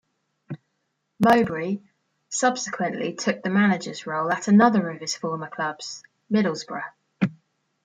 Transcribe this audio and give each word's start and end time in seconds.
Mowbray 1.19 1.77
subsequently 2.27 3.13
took 3.13 3.43
the 3.43 3.51
manager's 3.51 4.07
role 4.07 4.31
at 4.31 4.47
another 4.47 4.89
of 4.89 4.99
his 4.99 5.15
former 5.15 5.47
clubs, 5.47 6.01
Middlesbrough. 6.31 6.89